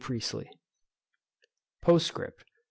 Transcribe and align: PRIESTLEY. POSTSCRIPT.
PRIESTLEY. 0.01 0.49
POSTSCRIPT. 1.81 2.43